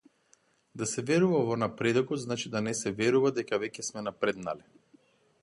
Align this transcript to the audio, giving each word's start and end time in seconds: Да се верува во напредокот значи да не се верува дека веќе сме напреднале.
Да 0.81 0.87
се 0.91 1.03
верува 1.09 1.41
во 1.49 1.57
напредокот 1.63 2.23
значи 2.23 2.51
да 2.57 2.63
не 2.69 2.75
се 2.81 2.95
верува 3.03 3.35
дека 3.37 3.61
веќе 3.67 3.87
сме 3.91 4.07
напреднале. 4.09 4.69